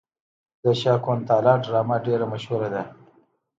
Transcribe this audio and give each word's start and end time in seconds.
د 0.63 0.65
شاکونتالا 0.81 1.53
ډرامه 1.63 1.97
ډیره 2.05 2.25
مشهوره 2.33 2.69
ده. 2.75 2.83